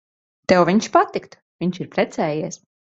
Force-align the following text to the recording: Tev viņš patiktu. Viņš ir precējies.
Tev 0.53 0.65
viņš 0.71 0.89
patiktu. 0.97 1.43
Viņš 1.63 1.81
ir 1.87 1.95
precējies. 1.95 2.63